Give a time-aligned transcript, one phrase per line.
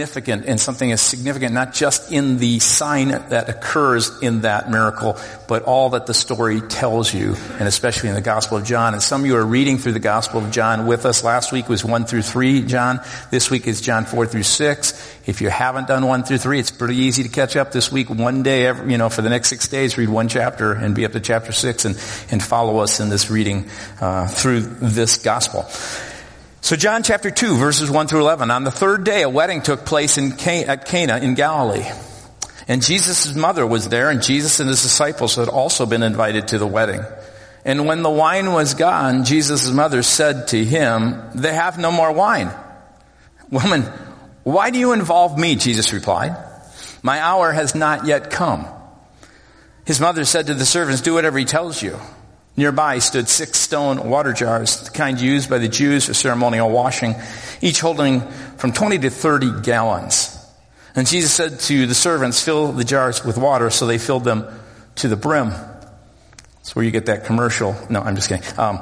[0.00, 5.18] significant and something is significant not just in the sign that occurs in that miracle,
[5.46, 8.94] but all that the story tells you, and especially in the Gospel of John.
[8.94, 11.22] And some of you are reading through the Gospel of John with us.
[11.22, 13.00] Last week was 1 through 3, John.
[13.30, 15.18] This week is John 4 through 6.
[15.26, 18.08] If you haven't done 1 through 3, it's pretty easy to catch up this week.
[18.08, 21.04] One day, every, you know, for the next six days, read one chapter and be
[21.04, 21.94] up to chapter 6 and,
[22.30, 23.68] and follow us in this reading
[24.00, 25.68] uh, through this Gospel.
[26.62, 28.50] So John chapter 2 verses 1 through 11.
[28.50, 31.86] On the third day, a wedding took place in at Cana in Galilee.
[32.68, 36.58] And Jesus' mother was there and Jesus and his disciples had also been invited to
[36.58, 37.00] the wedding.
[37.64, 42.12] And when the wine was gone, Jesus' mother said to him, they have no more
[42.12, 42.50] wine.
[43.50, 43.82] Woman,
[44.44, 45.56] why do you involve me?
[45.56, 46.36] Jesus replied.
[47.02, 48.66] My hour has not yet come.
[49.84, 51.98] His mother said to the servants, do whatever he tells you.
[52.56, 57.14] Nearby stood six stone water jars, the kind used by the Jews for ceremonial washing,
[57.60, 58.20] each holding
[58.58, 60.36] from 20 to 30 gallons.
[60.94, 64.46] And Jesus said to the servants, fill the jars with water, so they filled them
[64.96, 65.50] to the brim.
[65.50, 67.76] That's where you get that commercial.
[67.88, 68.46] No, I'm just kidding.
[68.58, 68.80] Um,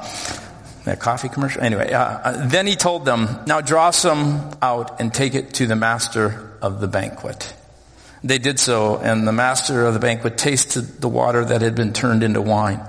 [0.84, 1.62] that coffee commercial?
[1.62, 5.66] Anyway, uh, uh, then he told them, now draw some out and take it to
[5.66, 7.54] the master of the banquet.
[8.24, 11.92] They did so, and the master of the banquet tasted the water that had been
[11.92, 12.80] turned into wine.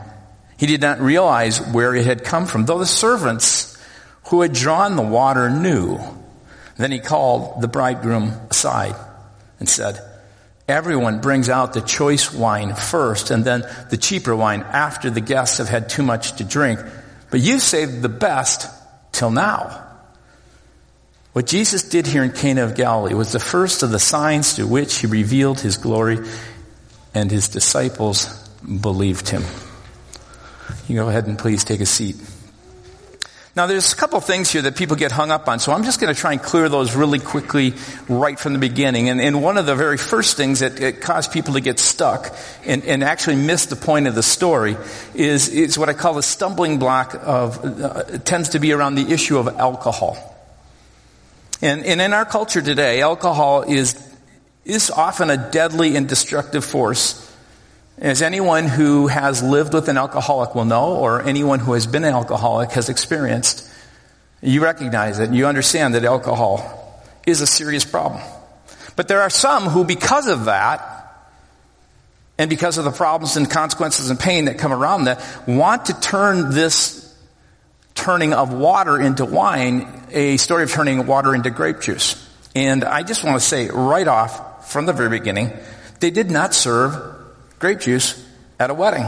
[0.60, 3.82] He did not realize where it had come from, though the servants
[4.26, 6.00] who had drawn the water knew.
[6.76, 8.96] Then he called the bridegroom aside
[9.60, 9.98] and said,
[10.68, 15.60] Everyone brings out the choice wine first and then the cheaper wine after the guests
[15.60, 16.82] have had too much to drink.
[17.32, 18.70] But you saved the best
[19.14, 19.88] till now.
[21.32, 24.68] What Jesus did here in Cana of Galilee was the first of the signs through
[24.68, 26.20] which he revealed his glory
[27.14, 28.28] and his disciples
[28.62, 29.44] believed him.
[30.88, 32.16] You go ahead and please take a seat.
[33.56, 36.00] Now there's a couple things here that people get hung up on, so I'm just
[36.00, 37.74] going to try and clear those really quickly
[38.08, 39.10] right from the beginning.
[39.10, 42.34] And, and one of the very first things that, that cause people to get stuck
[42.64, 44.78] and, and, actually miss the point of the story
[45.14, 49.12] is, is what I call the stumbling block of, uh, tends to be around the
[49.12, 50.18] issue of alcohol.
[51.62, 53.98] And, and in our culture today, alcohol is,
[54.64, 57.29] is often a deadly and destructive force
[58.00, 62.06] as anyone who has lived with an alcoholic will know, or anyone who has been
[62.06, 63.70] an alcoholic has experienced,
[64.42, 65.32] you recognize it.
[65.32, 68.22] You understand that alcohol is a serious problem.
[68.96, 70.96] But there are some who, because of that,
[72.38, 76.00] and because of the problems and consequences and pain that come around that, want to
[76.00, 77.06] turn this
[77.96, 82.26] turning of water into wine a story of turning water into grape juice.
[82.56, 85.52] And I just want to say right off from the very beginning,
[86.00, 86.94] they did not serve
[87.60, 88.26] grape juice
[88.60, 89.06] at a wedding.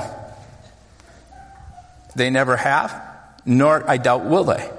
[2.16, 3.02] They never have,
[3.46, 4.70] nor I doubt will they.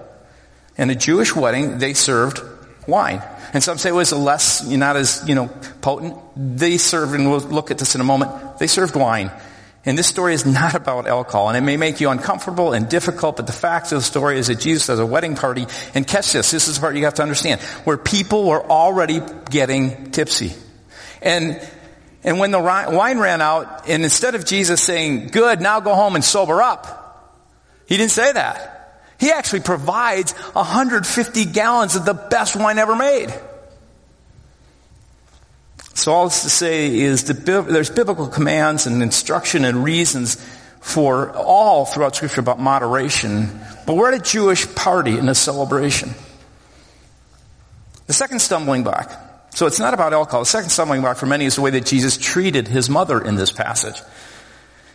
[0.77, 2.41] In a Jewish wedding, they served
[2.87, 3.22] wine.
[3.53, 5.49] And some say it was less, not as, you know,
[5.81, 6.16] potent.
[6.37, 9.31] They served, and we'll look at this in a moment, they served wine.
[9.84, 13.37] And this story is not about alcohol, and it may make you uncomfortable and difficult,
[13.37, 16.33] but the fact of the story is that Jesus has a wedding party, and catch
[16.33, 20.53] this, this is the part you have to understand, where people were already getting tipsy.
[21.21, 21.60] And
[22.25, 26.15] and when the wine ran out, and instead of Jesus saying, good, now go home
[26.15, 26.99] and sober up,
[27.87, 28.78] he didn't say that.
[29.19, 33.33] He actually provides 150 gallons of the best wine ever made.
[35.94, 40.37] So all this to say is that there's biblical commands and instruction and reasons
[40.81, 46.15] for all throughout scripture about moderation, but we're at a Jewish party in a celebration.
[48.06, 49.12] The second stumbling block
[49.54, 50.40] so it's not about alcohol.
[50.40, 53.36] The second stumbling block for many is the way that Jesus treated his mother in
[53.36, 54.00] this passage.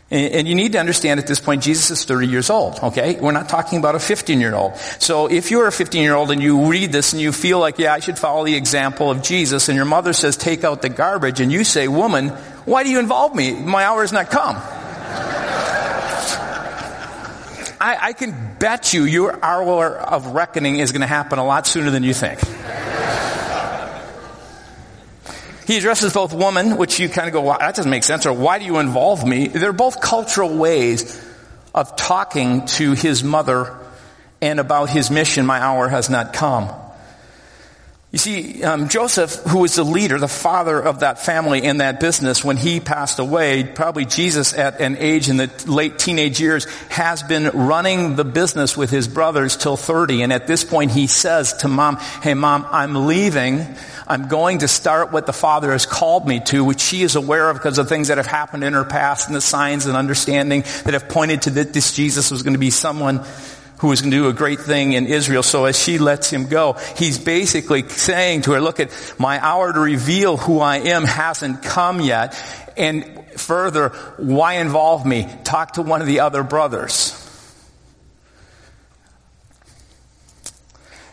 [0.09, 3.19] And you need to understand at this point, Jesus is 30 years old, okay?
[3.19, 4.78] We're not talking about a 15 year old.
[5.00, 7.78] So if you're a 15 year old and you read this and you feel like,
[7.78, 10.88] yeah, I should follow the example of Jesus and your mother says, take out the
[10.88, 12.29] garbage and you say, woman,
[12.63, 13.51] why do you involve me?
[13.51, 14.56] My hour has not come.
[17.79, 21.67] I, I can bet you your hour of reckoning is going to happen a lot
[21.67, 22.40] sooner than you think.
[25.67, 28.31] He addresses both woman, which you kind of go, well, that doesn't make sense, or
[28.31, 29.49] why do you involve me?
[29.49, 31.22] They're both cultural ways
[31.75, 33.78] of talking to his mother
[34.41, 36.69] and about his mission, my hour has not come.
[38.09, 42.00] You see, um, Joseph, who was the leader, the father of that family and that
[42.00, 46.64] business, when he passed away, probably Jesus at an age in the late teenage years,
[46.88, 50.22] has been running the business with his brothers till 30.
[50.22, 53.66] And at this point, he says to mom, hey mom, I'm leaving.
[54.08, 57.50] I'm going to start what the Father has called me to, which she is aware
[57.50, 60.62] of because of things that have happened in her past and the signs and understanding
[60.86, 63.26] that have pointed to that this Jesus was going to be someone
[63.79, 65.44] who is going to do a great thing in Israel.
[65.44, 69.72] So as she lets him go, he's basically saying to her, look at my hour
[69.72, 72.35] to reveal who I am hasn't come yet.
[72.76, 75.28] And further, why involve me?
[75.44, 77.24] Talk to one of the other brothers.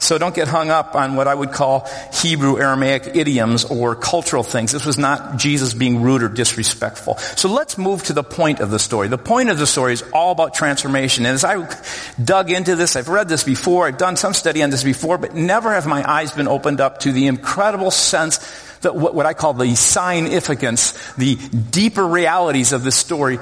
[0.04, 4.42] So don't get hung up on what I would call Hebrew Aramaic idioms or cultural
[4.42, 4.70] things.
[4.70, 7.16] This was not Jesus being rude or disrespectful.
[7.36, 9.08] So let's move to the point of the story.
[9.08, 11.24] The point of the story is all about transformation.
[11.24, 11.66] And as I
[12.22, 15.34] dug into this, I've read this before, I've done some study on this before, but
[15.34, 18.38] never have my eyes been opened up to the incredible sense
[18.82, 23.38] that what I call the significance, the deeper realities of this story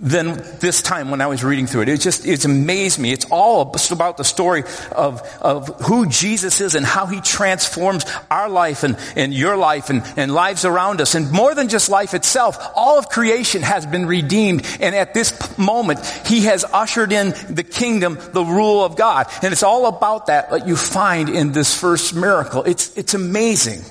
[0.00, 1.88] than this time when I was reading through it.
[1.90, 3.12] It just, it's amazed me.
[3.12, 8.48] It's all about the story of, of who Jesus is and how he transforms our
[8.48, 11.14] life and, and your life and, and lives around us.
[11.14, 14.66] And more than just life itself, all of creation has been redeemed.
[14.80, 19.26] And at this moment, he has ushered in the kingdom, the rule of God.
[19.42, 22.64] And it's all about that that you find in this first miracle.
[22.64, 23.82] It's, it's amazing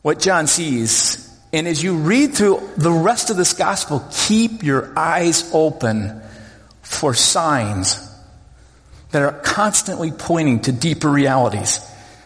[0.00, 1.23] what John sees
[1.54, 6.20] and as you read through the rest of this gospel, keep your eyes open
[6.82, 7.96] for signs
[9.12, 11.78] that are constantly pointing to deeper realities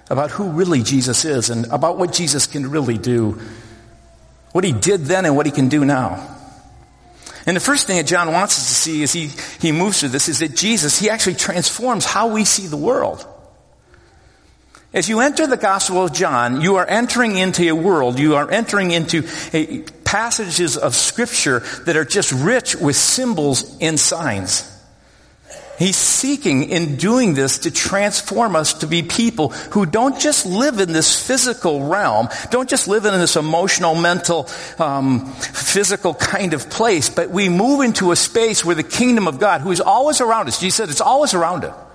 [0.08, 3.38] about who really Jesus is and about what Jesus can really do.
[4.52, 6.36] What he did then and what he can do now.
[7.44, 9.28] And the first thing that John wants us to see as he,
[9.60, 13.26] he moves through this is that Jesus, he actually transforms how we see the world.
[14.92, 18.50] As you enter the Gospel of John, you are entering into a world, you are
[18.50, 19.22] entering into
[20.04, 24.74] passages of Scripture that are just rich with symbols and signs.
[25.78, 30.80] He's seeking in doing this to transform us to be people who don't just live
[30.80, 34.48] in this physical realm, don't just live in this emotional, mental,
[34.78, 39.38] um, physical kind of place, but we move into a space where the kingdom of
[39.38, 41.87] God, who is always around us, Jesus said it's always around us.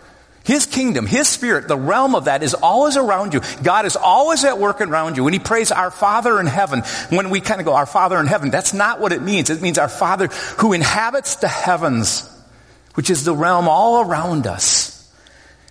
[0.43, 3.41] His kingdom, His spirit, the realm of that is always around you.
[3.63, 5.23] God is always at work around you.
[5.23, 8.27] When He prays, Our Father in heaven, when we kind of go, Our Father in
[8.27, 9.49] heaven, that's not what it means.
[9.49, 12.29] It means our Father who inhabits the heavens,
[12.95, 14.93] which is the realm all around us.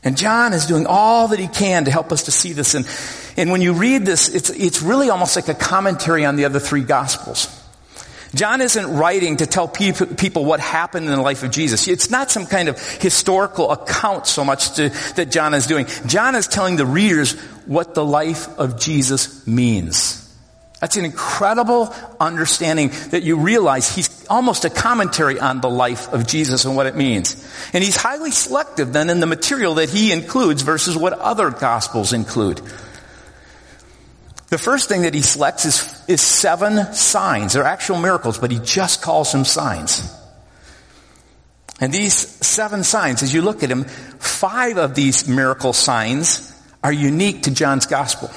[0.04, 2.74] And John is doing all that he can to help us to see this.
[2.74, 2.88] And,
[3.36, 6.58] and when you read this, it's, it's really almost like a commentary on the other
[6.58, 7.61] three gospels.
[8.34, 11.86] John isn't writing to tell people what happened in the life of Jesus.
[11.86, 15.86] It's not some kind of historical account so much to, that John is doing.
[16.06, 17.32] John is telling the readers
[17.66, 20.18] what the life of Jesus means.
[20.80, 26.26] That's an incredible understanding that you realize he's almost a commentary on the life of
[26.26, 27.36] Jesus and what it means.
[27.72, 32.12] And he's highly selective then in the material that he includes versus what other gospels
[32.12, 32.60] include.
[34.52, 37.54] The first thing that he selects is, is seven signs.
[37.54, 40.14] They're actual miracles, but he just calls them signs.
[41.80, 46.52] And these seven signs, as you look at them, five of these miracle signs
[46.84, 48.30] are unique to John's gospel.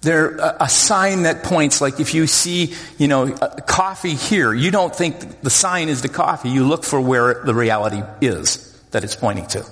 [0.00, 4.94] They're a, sign that points, like if you see, you know, coffee here, you don't
[4.94, 6.50] think the sign is the coffee.
[6.50, 9.66] You look for where the reality is that it's pointing to.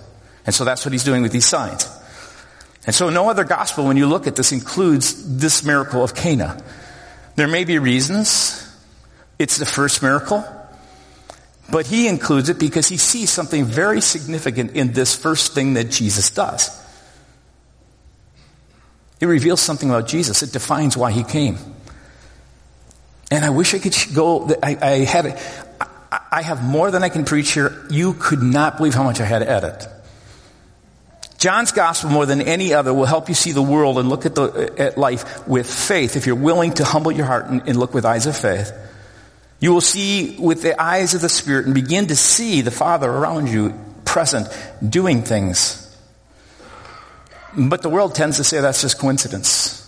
[0.46, 1.88] And so that's what he's doing with these signs.
[2.86, 6.62] And so no other gospel, when you look at this, includes this miracle of Cana.
[7.36, 8.60] There may be reasons.
[9.38, 10.44] It's the first miracle.
[11.70, 15.90] But he includes it because he sees something very significant in this first thing that
[15.90, 16.80] Jesus does.
[19.20, 20.42] It reveals something about Jesus.
[20.42, 21.56] It defines why he came.
[23.30, 25.40] And I wish I could go, I, I had,
[26.30, 27.86] I have more than I can preach here.
[27.88, 29.88] You could not believe how much I had to edit.
[31.44, 34.34] John's gospel, more than any other, will help you see the world and look at,
[34.34, 36.16] the, at life with faith.
[36.16, 38.72] If you're willing to humble your heart and, and look with eyes of faith,
[39.60, 43.10] you will see with the eyes of the Spirit and begin to see the Father
[43.10, 44.48] around you present,
[44.88, 45.94] doing things.
[47.54, 49.83] But the world tends to say that's just coincidence.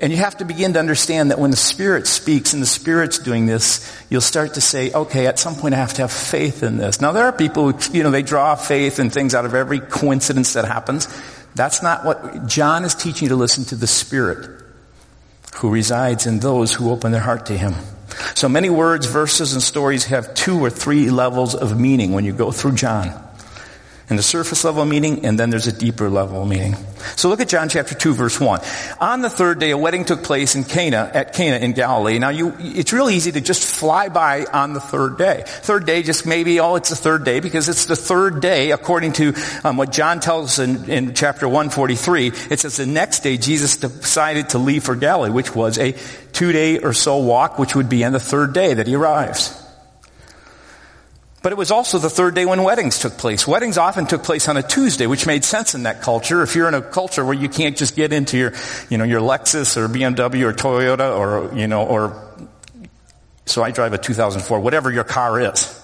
[0.00, 3.18] And you have to begin to understand that when the Spirit speaks and the Spirit's
[3.18, 6.62] doing this, you'll start to say, okay, at some point I have to have faith
[6.62, 7.00] in this.
[7.00, 9.80] Now there are people who, you know, they draw faith and things out of every
[9.80, 11.08] coincidence that happens.
[11.56, 14.62] That's not what John is teaching you to listen to the Spirit
[15.56, 17.74] who resides in those who open their heart to Him.
[18.36, 22.32] So many words, verses, and stories have two or three levels of meaning when you
[22.32, 23.27] go through John
[24.10, 26.76] and the surface level meaning, and then there's a deeper level meaning.
[27.16, 28.60] So look at John chapter 2 verse 1.
[29.00, 32.18] On the third day, a wedding took place in Cana, at Cana in Galilee.
[32.18, 35.44] Now you, it's really easy to just fly by on the third day.
[35.46, 39.12] Third day just maybe, oh, it's the third day because it's the third day according
[39.14, 39.34] to
[39.64, 42.28] um, what John tells us in, in chapter 143.
[42.50, 45.94] It says the next day Jesus decided to leave for Galilee, which was a
[46.32, 49.67] two day or so walk, which would be on the third day that he arrives.
[51.40, 53.46] But it was also the third day when weddings took place.
[53.46, 56.42] Weddings often took place on a Tuesday, which made sense in that culture.
[56.42, 58.52] If you're in a culture where you can't just get into your,
[58.90, 62.28] you know, your Lexus or BMW or Toyota or, you know, or,
[63.46, 65.74] so I drive a 2004, whatever your car is.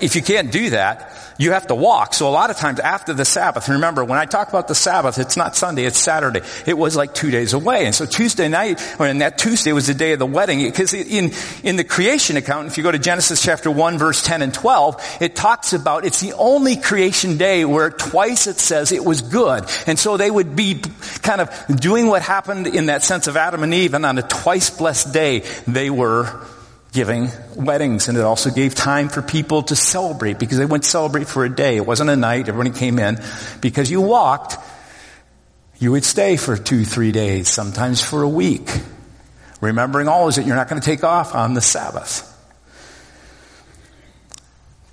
[0.00, 2.14] If you can't do that, you have to walk.
[2.14, 5.18] So a lot of times after the Sabbath, remember when I talk about the Sabbath,
[5.18, 6.40] it's not Sunday, it's Saturday.
[6.66, 7.86] It was like two days away.
[7.86, 10.62] And so Tuesday night, or in that Tuesday was the day of the wedding.
[10.62, 14.42] Because in, in the creation account, if you go to Genesis chapter 1 verse 10
[14.42, 19.04] and 12, it talks about it's the only creation day where twice it says it
[19.04, 19.64] was good.
[19.86, 20.80] And so they would be
[21.22, 21.50] kind of
[21.80, 25.12] doing what happened in that sense of Adam and Eve and on a twice blessed
[25.12, 26.44] day, they were
[26.94, 31.26] giving weddings and it also gave time for people to celebrate because they wouldn't celebrate
[31.26, 31.76] for a day.
[31.76, 32.48] It wasn't a night.
[32.48, 33.20] Everybody came in
[33.60, 34.56] because you walked.
[35.80, 38.70] You would stay for two, three days, sometimes for a week.
[39.60, 42.30] Remembering always that you're not going to take off on the Sabbath.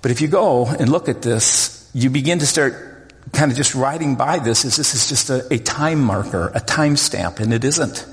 [0.02, 3.76] But if you go and look at this, you begin to start kind of just
[3.76, 7.54] riding by this as this is just a, a time marker, a time stamp, and
[7.54, 8.04] it isn't.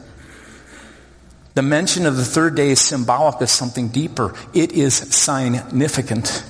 [1.55, 4.33] The mention of the third day is symbolic of something deeper.
[4.53, 6.43] It is significant.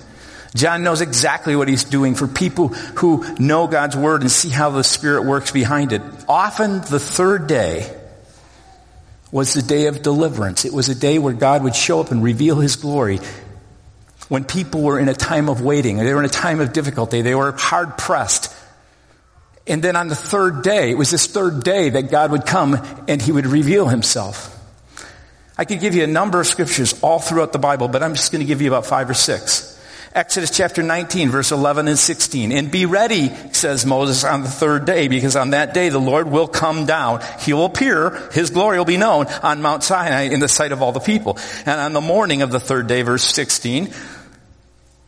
[0.56, 4.72] John knows exactly what he's doing for people who know God's word and see how
[4.72, 6.01] the Spirit works behind it.
[6.27, 7.96] Often the third day
[9.32, 10.65] was the day of deliverance.
[10.65, 13.20] It was a day where God would show up and reveal his glory.
[14.27, 17.22] When people were in a time of waiting, they were in a time of difficulty,
[17.22, 18.56] they were hard pressed.
[19.68, 22.75] And then on the third day, it was this third day that God would come
[23.08, 24.58] and he would reveal himself.
[25.59, 28.31] I could give you a number of scriptures all throughout the Bible, but I'm just
[28.31, 29.77] going to give you about five or six.
[30.15, 32.53] Exodus chapter 19 verse 11 and 16.
[32.53, 36.31] And be ready, says Moses, on the third day, because on that day the Lord
[36.31, 37.21] will come down.
[37.41, 40.81] He will appear, His glory will be known on Mount Sinai in the sight of
[40.81, 41.37] all the people.
[41.65, 43.93] And on the morning of the third day, verse 16,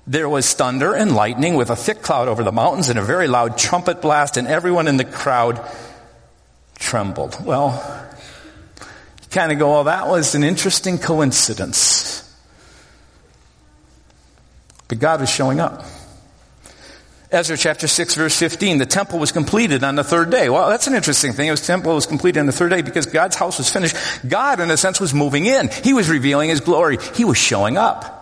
[0.05, 3.29] there was thunder and lightning with a thick cloud over the mountains and a very
[3.29, 5.65] loud trumpet blast and everyone in the crowd
[6.77, 7.41] trembled.
[7.45, 8.09] Well,
[9.31, 12.17] kind of go, well, that was an interesting coincidence.
[14.87, 15.85] But God was showing up.
[17.31, 20.49] Ezra chapter 6 verse 15, the temple was completed on the third day.
[20.49, 21.49] Well, that's an interesting thing.
[21.49, 23.95] The temple was completed on the third day because God's house was finished.
[24.27, 25.69] God, in a sense, was moving in.
[25.69, 26.97] He was revealing His glory.
[27.15, 28.17] He was showing up.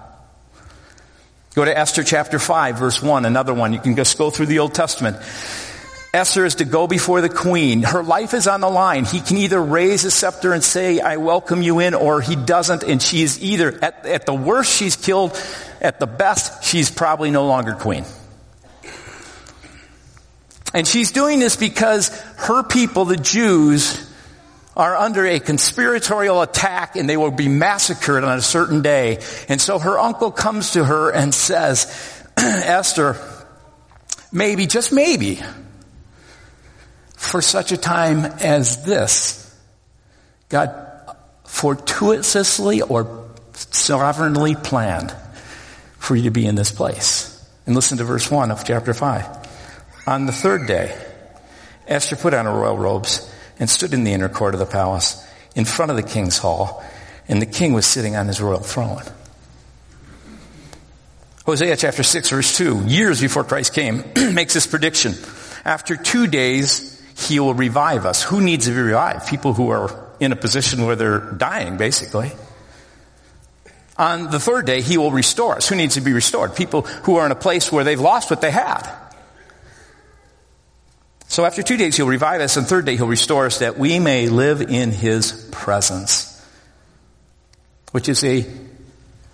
[1.55, 3.73] Go to Esther chapter 5 verse 1, another one.
[3.73, 5.17] You can just go through the Old Testament.
[6.11, 7.83] Esther is to go before the queen.
[7.83, 9.05] Her life is on the line.
[9.05, 12.83] He can either raise a scepter and say, I welcome you in, or he doesn't,
[12.83, 15.39] and she's either, at, at the worst, she's killed.
[15.81, 18.05] At the best, she's probably no longer queen.
[20.73, 24.07] And she's doing this because her people, the Jews,
[24.75, 29.19] are under a conspiratorial attack and they will be massacred on a certain day.
[29.47, 31.85] And so her uncle comes to her and says,
[32.37, 33.17] Esther,
[34.31, 35.39] maybe, just maybe,
[37.19, 39.53] for such a time as this,
[40.47, 40.73] God
[41.43, 45.13] fortuitously or sovereignly planned
[45.97, 47.45] for you to be in this place.
[47.65, 50.07] And listen to verse 1 of chapter 5.
[50.07, 50.97] On the third day,
[51.87, 55.23] Esther put on her royal robes and stood in the inner court of the palace
[55.55, 56.83] in front of the king's hall,
[57.27, 59.03] and the king was sitting on his royal throne.
[61.45, 65.15] Hosea chapter 6 verse 2, years before Christ came, makes this prediction.
[65.65, 68.23] After two days, he will revive us.
[68.23, 69.27] Who needs to be revived?
[69.27, 72.31] People who are in a position where they're dying, basically.
[73.97, 75.67] On the third day, He will restore us.
[75.67, 76.55] Who needs to be restored?
[76.55, 78.89] People who are in a place where they've lost what they had.
[81.27, 83.99] So after two days, He'll revive us, and third day, He'll restore us that we
[83.99, 86.25] may live in His presence.
[87.91, 88.45] Which is a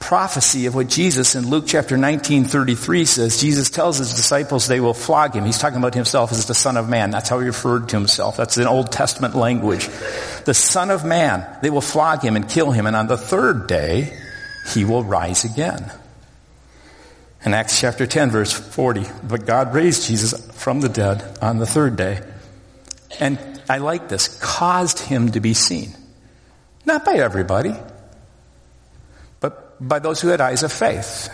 [0.05, 3.41] prophecy of what Jesus in Luke chapter 19, 33 says.
[3.41, 5.45] Jesus tells his disciples they will flog him.
[5.45, 7.09] He's talking about himself as the Son of Man.
[7.09, 8.37] That's how he referred to himself.
[8.37, 9.89] That's an Old Testament language.
[10.45, 11.43] The Son of Man.
[11.63, 12.85] They will flog him and kill him.
[12.85, 14.15] And on the third day,
[14.75, 15.91] he will rise again.
[17.43, 21.65] In Acts chapter 10 verse 40, but God raised Jesus from the dead on the
[21.65, 22.21] third day.
[23.19, 25.95] And I like this, caused him to be seen.
[26.85, 27.73] Not by everybody
[29.79, 31.29] by those who had eyes of faith.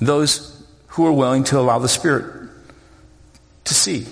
[0.00, 2.48] Those who were willing to allow the Spirit
[3.64, 4.06] to see.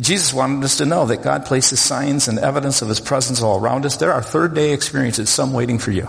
[0.00, 3.58] Jesus wanted us to know that God places signs and evidence of His presence all
[3.58, 3.96] around us.
[3.96, 6.08] There are third day experiences, some waiting for you.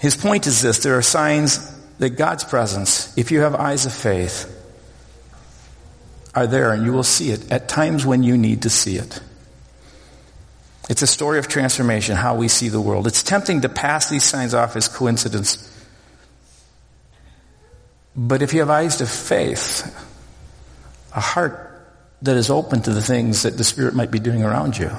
[0.00, 3.92] His point is this there are signs that God's presence, if you have eyes of
[3.92, 4.52] faith,
[6.34, 9.20] are there and you will see it at times when you need to see it.
[10.88, 13.06] It's a story of transformation, how we see the world.
[13.06, 15.72] It's tempting to pass these signs off as coincidence.
[18.14, 19.84] But if you have eyes of faith,
[21.14, 21.62] a heart
[22.22, 24.90] that is open to the things that the Spirit might be doing around you,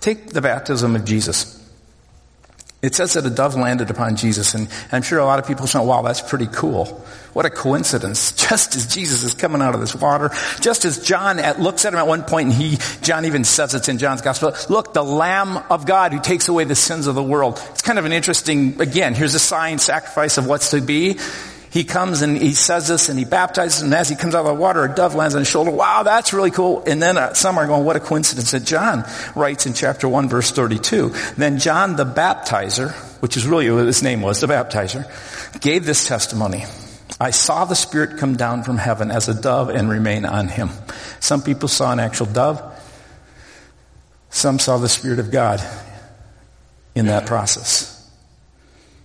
[0.00, 1.63] take the baptism of Jesus.
[2.84, 5.66] It says that a dove landed upon Jesus, and I'm sure a lot of people
[5.66, 6.84] say, wow, that's pretty cool.
[7.32, 8.32] What a coincidence.
[8.48, 11.98] Just as Jesus is coming out of this water, just as John looks at him
[11.98, 15.56] at one point, and he, John even says it's in John's gospel, look, the Lamb
[15.70, 17.60] of God who takes away the sins of the world.
[17.70, 21.18] It's kind of an interesting, again, here's a sign, sacrifice of what's to be
[21.74, 24.46] he comes and he says this and he baptizes and as he comes out of
[24.46, 25.72] the water, a dove lands on his shoulder.
[25.72, 26.84] Wow, that's really cool.
[26.86, 29.04] And then uh, some are going, what a coincidence that John
[29.34, 31.08] writes in chapter 1 verse 32.
[31.36, 35.02] Then John the baptizer, which is really what his name was, the baptizer,
[35.60, 36.64] gave this testimony.
[37.20, 40.70] I saw the Spirit come down from heaven as a dove and remain on him.
[41.18, 42.62] Some people saw an actual dove.
[44.30, 45.60] Some saw the Spirit of God
[46.94, 48.08] in that process.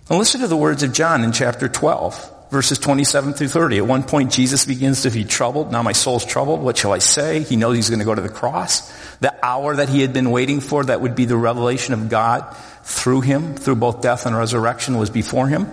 [0.08, 3.78] And listen to the words of John in chapter 12 verses 27 through 30.
[3.78, 5.72] At one point, Jesus begins to be troubled.
[5.72, 6.60] Now my soul's troubled.
[6.60, 7.42] What shall I say?
[7.42, 8.90] He knows he's going to go to the cross.
[9.18, 12.56] The hour that he had been waiting for, that would be the revelation of God
[12.82, 15.66] through him, through both death and resurrection, was before him.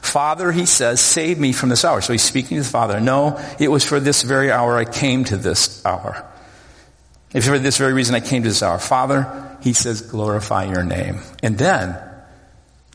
[0.00, 2.00] Father, he says, save me from this hour.
[2.00, 3.00] So he's speaking to the Father.
[3.00, 6.24] No, it was for this very hour I came to this hour.
[7.34, 8.78] It's for this very reason I came to this hour.
[8.78, 11.20] Father, he says, glorify your name.
[11.42, 11.98] And then,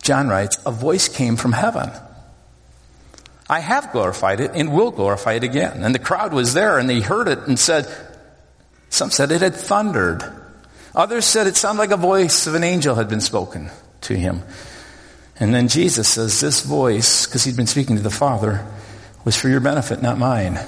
[0.02, 1.92] John writes, a voice came from heaven.
[3.54, 5.84] I have glorified it and will glorify it again.
[5.84, 7.88] And the crowd was there and they heard it and said,
[8.90, 10.24] some said it had thundered.
[10.96, 13.70] Others said it sounded like a voice of an angel had been spoken
[14.02, 14.42] to him.
[15.40, 18.66] And then Jesus says, this voice, because he'd been speaking to the Father,
[19.24, 20.60] was for your benefit, not mine.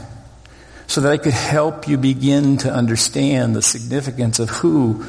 [0.86, 5.04] So that I could help you begin to understand the significance of who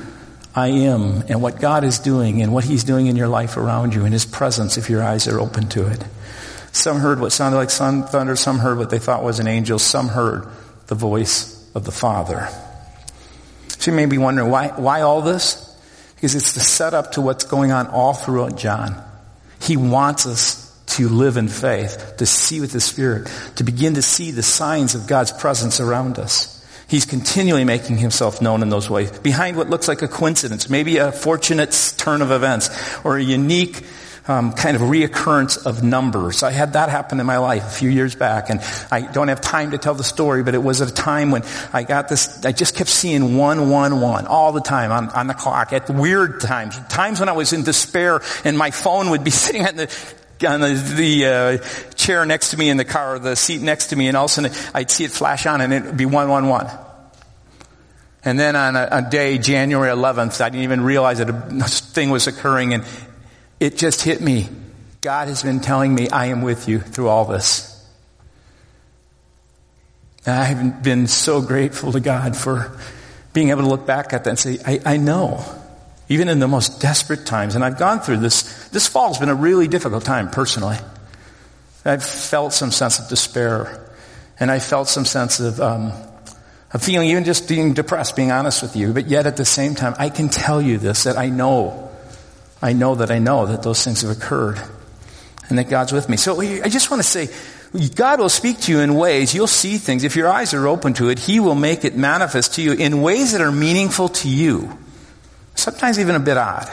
[0.54, 3.94] I am and what God is doing and what He's doing in your life around
[3.94, 6.02] you in His presence if your eyes are open to it.
[6.76, 8.36] Some heard what sounded like sun thunder.
[8.36, 9.78] Some heard what they thought was an angel.
[9.78, 10.46] Some heard
[10.86, 12.48] the voice of the Father.
[13.78, 15.62] So you may be wondering, why, why all this?
[16.14, 19.02] Because it's the setup to what's going on all throughout John.
[19.60, 24.02] He wants us to live in faith, to see with the Spirit, to begin to
[24.02, 26.52] see the signs of God's presence around us.
[26.88, 29.10] He's continually making himself known in those ways.
[29.18, 32.70] Behind what looks like a coincidence, maybe a fortunate turn of events,
[33.04, 33.82] or a unique
[34.28, 36.42] um, kind of reoccurrence of numbers.
[36.42, 38.60] I had that happen in my life a few years back, and
[38.90, 41.42] I don't have time to tell the story, but it was at a time when
[41.72, 45.26] I got this, I just kept seeing one, one, one all the time on, on
[45.26, 49.24] the clock at weird times, times when I was in despair and my phone would
[49.24, 50.14] be sitting on the
[50.46, 51.58] on the, the uh,
[51.94, 54.26] chair next to me in the car, or the seat next to me, and all
[54.26, 56.68] of a sudden I'd see it flash on, and it'd be one, one, one.
[58.22, 62.10] And then on a, a, day, January 11th, I didn't even realize that a thing
[62.10, 62.84] was occurring, and
[63.60, 64.48] it just hit me.
[65.00, 67.72] God has been telling me I am with you through all this.
[70.26, 72.76] And I've been so grateful to God for
[73.32, 75.44] being able to look back at that and say, I, I know.
[76.08, 79.34] Even in the most desperate times, and I've gone through this, this fall's been a
[79.34, 80.76] really difficult time personally.
[81.84, 83.92] I've felt some sense of despair,
[84.38, 85.92] and I felt some sense of, um,
[86.72, 88.92] of feeling even just being depressed, being honest with you.
[88.92, 91.85] But yet at the same time, I can tell you this, that I know
[92.62, 94.60] I know that I know that those things have occurred
[95.48, 96.16] and that God's with me.
[96.16, 97.28] So I just want to say,
[97.94, 100.04] God will speak to you in ways, you'll see things.
[100.04, 103.02] If your eyes are open to it, He will make it manifest to you in
[103.02, 104.76] ways that are meaningful to you.
[105.54, 106.70] Sometimes even a bit odd.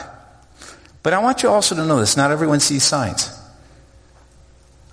[1.02, 3.30] But I want you also to know this, not everyone sees signs.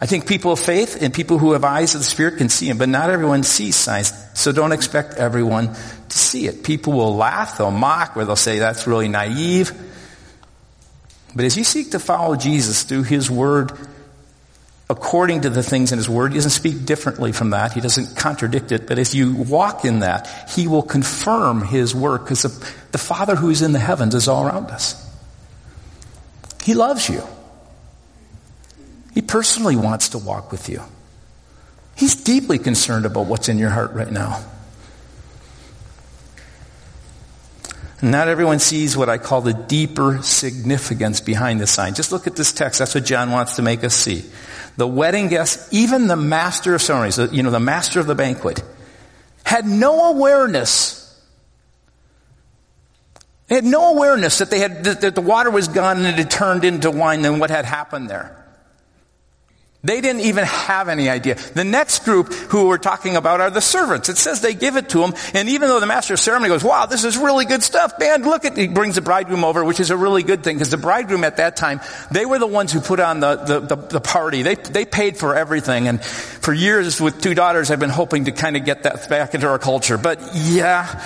[0.01, 2.67] I think people of faith and people who have eyes of the Spirit can see
[2.67, 4.11] them, but not everyone sees signs.
[4.33, 6.63] So don't expect everyone to see it.
[6.63, 9.71] People will laugh, they'll mock, or they'll say, that's really naive.
[11.35, 13.71] But as you seek to follow Jesus through His Word,
[14.89, 17.73] according to the things in His Word, He doesn't speak differently from that.
[17.73, 18.87] He doesn't contradict it.
[18.87, 23.35] But as you walk in that, He will confirm His work because the, the Father
[23.35, 25.07] who is in the heavens is all around us.
[26.63, 27.23] He loves you.
[29.13, 30.81] He personally wants to walk with you.
[31.95, 34.43] He's deeply concerned about what's in your heart right now.
[38.01, 41.93] Not everyone sees what I call the deeper significance behind the sign.
[41.93, 42.79] Just look at this text.
[42.79, 44.25] That's what John wants to make us see.
[44.77, 48.63] The wedding guests, even the master of ceremonies, you know, the master of the banquet,
[49.43, 50.97] had no awareness.
[53.47, 56.31] They had no awareness that they had, that the water was gone and it had
[56.31, 58.40] turned into wine and what had happened there.
[59.83, 61.35] They didn't even have any idea.
[61.35, 64.09] The next group who we're talking about are the servants.
[64.09, 66.63] It says they give it to them, and even though the master of ceremony goes,
[66.63, 69.79] wow, this is really good stuff, man, look at, he brings the bridegroom over, which
[69.79, 72.71] is a really good thing, because the bridegroom at that time, they were the ones
[72.71, 74.43] who put on the, the, the, the party.
[74.43, 78.31] They, they paid for everything, and for years with two daughters, I've been hoping to
[78.31, 79.97] kind of get that back into our culture.
[79.97, 81.01] But yeah,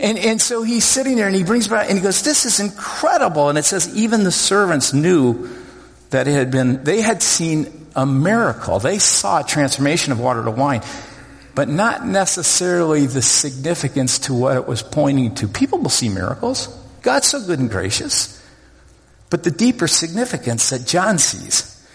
[0.00, 2.58] And, and so he's sitting there and he brings back, and he goes, this is
[2.58, 3.50] incredible.
[3.50, 5.48] And it says, even the servants knew
[6.08, 8.78] that it had been, they had seen a miracle.
[8.78, 10.82] They saw a transformation of water to wine,
[11.54, 15.48] but not necessarily the significance to what it was pointing to.
[15.48, 16.68] People will see miracles.
[17.02, 18.42] God's so good and gracious.
[19.28, 21.86] But the deeper significance that John sees,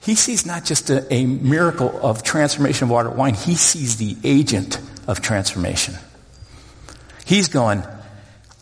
[0.00, 3.96] he sees not just a, a miracle of transformation of water to wine, he sees
[3.96, 5.96] the agent of transformation.
[7.24, 7.82] He's going,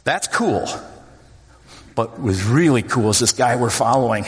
[0.05, 0.66] that's cool.
[1.94, 4.25] But was really cool is this guy we're following.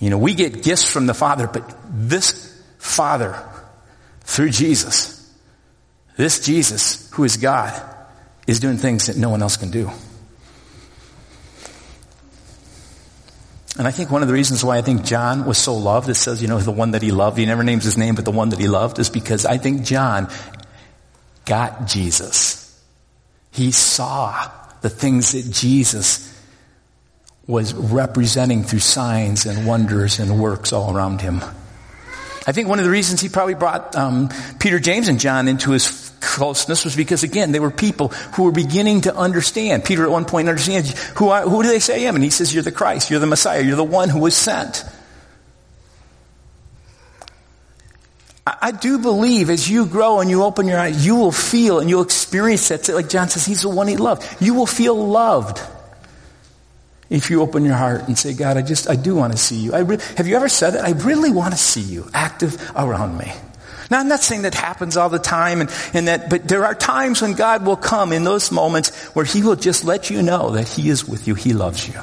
[0.00, 3.42] You know, we get gifts from the Father, but this Father,
[4.20, 5.30] through Jesus,
[6.16, 7.72] this Jesus, who is God,
[8.46, 9.90] is doing things that no one else can do.
[13.78, 16.14] And I think one of the reasons why I think John was so loved, it
[16.14, 18.30] says, you know, the one that he loved, he never names his name, but the
[18.30, 20.30] one that he loved, is because I think John
[21.46, 22.62] got Jesus.
[23.52, 24.50] He saw
[24.82, 26.32] the things that Jesus
[27.46, 31.40] was representing through signs and wonders and works all around him.
[32.48, 34.28] I think one of the reasons he probably brought um,
[34.60, 38.52] Peter, James, and John into his closeness was because, again, they were people who were
[38.52, 39.84] beginning to understand.
[39.84, 42.14] Peter at one point understands, who, who do they say I am?
[42.14, 44.84] And he says, you're the Christ, you're the Messiah, you're the one who was sent.
[48.46, 51.90] I do believe as you grow and you open your eyes, you will feel and
[51.90, 52.88] you'll experience that.
[52.88, 54.24] Like John says, he's the one he loved.
[54.40, 55.60] You will feel loved
[57.10, 59.56] if you open your heart and say, God, I just, I do want to see
[59.56, 59.76] you.
[59.76, 60.84] Re- have you ever said that?
[60.84, 63.32] I really want to see you active around me.
[63.90, 66.74] Now, I'm not saying that happens all the time and, and that, but there are
[66.74, 70.50] times when God will come in those moments where he will just let you know
[70.50, 71.34] that he is with you.
[71.34, 72.00] He loves you.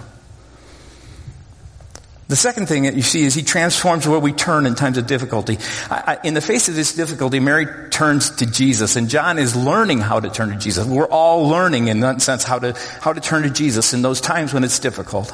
[2.33, 5.05] The second thing that you see is he transforms where we turn in times of
[5.05, 5.59] difficulty.
[5.91, 9.55] I, I, in the face of this difficulty, Mary turns to Jesus, and John is
[9.55, 10.87] learning how to turn to Jesus.
[10.87, 14.19] We're all learning in that sense how to, how to turn to Jesus in those
[14.19, 15.31] times when it's difficult.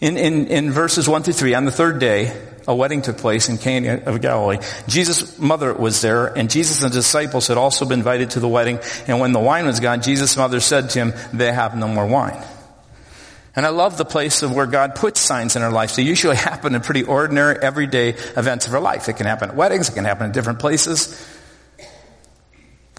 [0.00, 3.48] In, in, in verses 1 through 3, on the third day, a wedding took place
[3.48, 4.58] in Cana of Galilee.
[4.88, 8.48] Jesus' mother was there, and Jesus and the disciples had also been invited to the
[8.48, 8.80] wedding.
[9.06, 12.04] And when the wine was gone, Jesus' mother said to him, they have no more
[12.04, 12.44] wine.
[13.58, 15.96] And I love the place of where God puts signs in our life.
[15.96, 19.08] They usually happen in pretty ordinary, everyday events of our life.
[19.08, 19.88] It can happen at weddings.
[19.88, 21.26] It can happen in different places.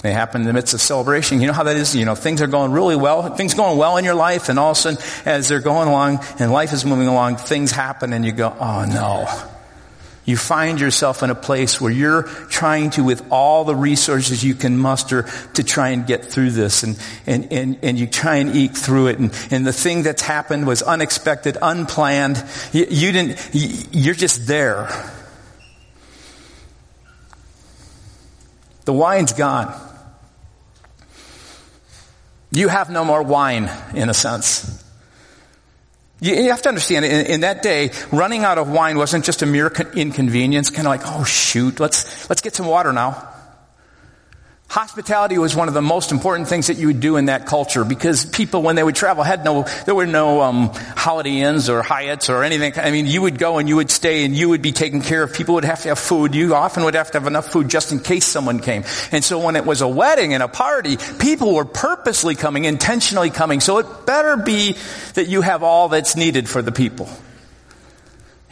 [0.01, 1.39] They happen in the midst of celebration.
[1.39, 1.95] You know how that is?
[1.95, 3.33] You know, things are going really well.
[3.37, 6.25] Things going well in your life, and all of a sudden, as they're going along
[6.39, 9.29] and life is moving along, things happen and you go, oh no
[10.29, 14.55] you find yourself in a place where you're trying to, with all the resources you
[14.55, 15.23] can muster,
[15.55, 16.83] to try and get through this.
[16.83, 19.19] And, and, and, and you try and eke through it.
[19.19, 22.43] And, and the thing that's happened was unexpected, unplanned.
[22.71, 24.89] You, you didn't, you're just there.
[28.85, 29.73] The wine's gone.
[32.51, 34.83] You have no more wine, in a sense.
[36.21, 39.45] You have to understand, in, in, that day, running out of wine wasn't just a
[39.45, 43.29] mere inconvenience, kind of like, oh shoot, let's, let's get some water now.
[44.69, 47.83] Hospitality was one of the most important things that you would do in that culture
[47.83, 51.81] because people, when they would travel, had no, there were no um, Holiday Inns or
[51.81, 52.73] Hyatts or anything.
[52.77, 55.23] I mean, you would go and you would stay and you would be taken care
[55.23, 55.33] of.
[55.33, 56.35] People would have to have food.
[56.35, 58.83] You often would have to have enough food just in case someone came.
[59.11, 63.31] And so when it was a wedding and a party, people were purposely coming, intentionally
[63.31, 63.61] coming.
[63.61, 64.75] So it better be
[65.15, 67.09] that you have all that's needed for the people.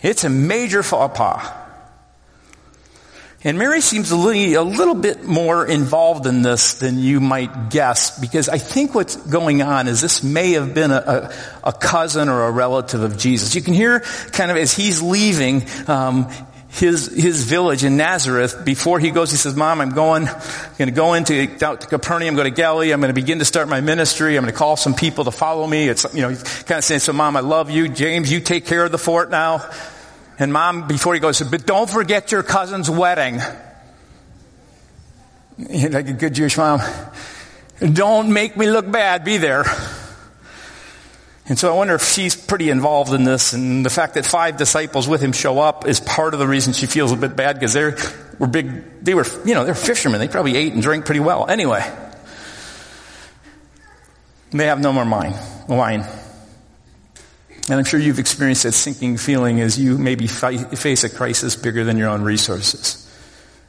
[0.01, 1.66] It's a major faux pas.
[3.43, 7.69] And Mary seems a little, a little bit more involved in this than you might
[7.69, 11.31] guess, because I think what's going on is this may have been a,
[11.63, 13.53] a, a cousin or a relative of Jesus.
[13.53, 13.99] You can hear
[14.31, 16.31] kind of as he's leaving, um,
[16.69, 19.31] his his village in Nazareth before he goes.
[19.31, 22.49] He says, "Mom, I'm going, I'm going to go into out to Capernaum, go to
[22.49, 22.91] Galilee.
[22.91, 24.35] I'm going to begin to start my ministry.
[24.35, 26.99] I'm going to call some people to follow me." It's you know, kind of saying,
[26.99, 27.87] "So, Mom, I love you.
[27.87, 29.67] James, you take care of the fort now."
[30.39, 33.39] And mom, before he goes, but don't forget your cousin's wedding.
[35.59, 36.81] Like a good Jewish mom.
[37.79, 39.23] Don't make me look bad.
[39.23, 39.65] Be there.
[41.49, 44.57] And so I wonder if she's pretty involved in this and the fact that five
[44.57, 47.55] disciples with him show up is part of the reason she feels a bit bad
[47.55, 47.95] because they
[48.37, 50.19] were big, they were, you know, they're fishermen.
[50.19, 51.49] They probably ate and drank pretty well.
[51.49, 51.83] Anyway.
[54.51, 55.33] They have no more wine.
[55.67, 56.05] wine.
[57.69, 61.83] And I'm sure you've experienced that sinking feeling as you maybe face a crisis bigger
[61.83, 63.03] than your own resources.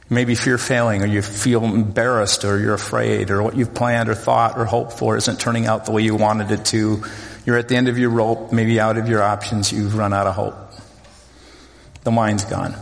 [0.09, 4.15] Maybe fear failing or you feel embarrassed or you're afraid or what you've planned or
[4.15, 7.03] thought or hoped for isn't turning out the way you wanted it to.
[7.45, 10.27] You're at the end of your rope, maybe out of your options, you've run out
[10.27, 10.55] of hope.
[12.03, 12.75] The wine's gone.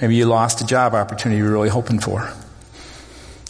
[0.00, 2.30] Maybe you lost a job opportunity you were really hoping for.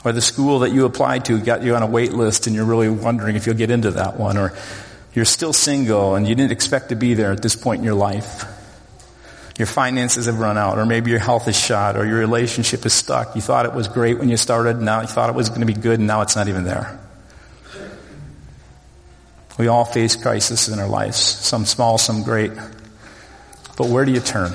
[0.05, 2.65] Or the school that you applied to got you on a wait list and you're
[2.65, 4.39] really wondering if you'll get into that one.
[4.39, 4.57] Or
[5.15, 7.95] you're still single and you didn't expect to be there at this point in your
[7.95, 8.45] life.
[9.59, 12.95] Your finances have run out, or maybe your health is shot, or your relationship is
[12.95, 13.35] stuck.
[13.35, 15.67] You thought it was great when you started, now you thought it was going to
[15.67, 16.99] be good, and now it's not even there.
[19.59, 22.53] We all face crises in our lives, some small, some great.
[23.77, 24.53] But where do you turn?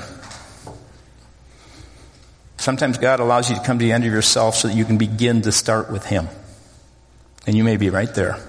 [2.56, 4.98] Sometimes God allows you to come to the end of yourself so that you can
[4.98, 6.26] begin to start with Him.
[7.46, 8.40] And you may be right there.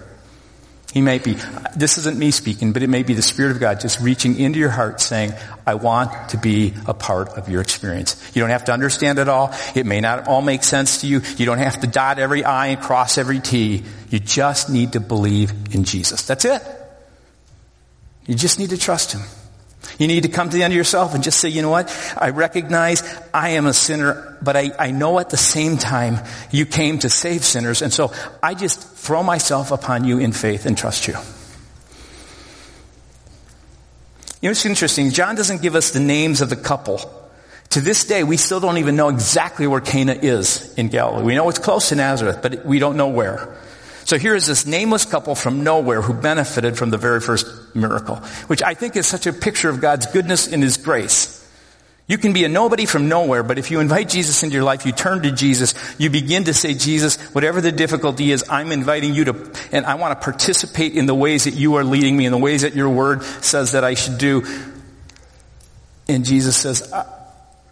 [0.93, 1.33] He may be,
[1.75, 4.57] this isn't me speaking, but it may be the Spirit of God just reaching into
[4.57, 5.33] your heart saying,
[5.65, 8.31] I want to be a part of your experience.
[8.33, 9.53] You don't have to understand it all.
[9.75, 11.21] It may not all make sense to you.
[11.35, 13.83] You don't have to dot every I and cross every T.
[14.09, 16.25] You just need to believe in Jesus.
[16.25, 16.61] That's it.
[18.25, 19.21] You just need to trust Him.
[19.97, 21.89] You need to come to the end of yourself and just say, you know what?
[22.17, 26.19] I recognize I am a sinner, but I, I know at the same time
[26.51, 27.81] you came to save sinners.
[27.81, 31.15] And so I just throw myself upon you in faith and trust you.
[34.39, 35.09] You know, it's interesting.
[35.09, 36.99] John doesn't give us the names of the couple.
[37.71, 41.25] To this day, we still don't even know exactly where Cana is in Galilee.
[41.25, 43.57] We know it's close to Nazareth, but we don't know where.
[44.07, 48.15] So here is this nameless couple from nowhere who benefited from the very first miracle,
[48.47, 51.45] which I think is such a picture of God's goodness and His grace.
[52.07, 54.85] You can be a nobody from nowhere, but if you invite Jesus into your life,
[54.85, 59.13] you turn to Jesus, you begin to say, Jesus, whatever the difficulty is, I'm inviting
[59.13, 62.25] you to, and I want to participate in the ways that you are leading me,
[62.25, 64.45] in the ways that your word says that I should do.
[66.07, 67.05] And Jesus says, uh,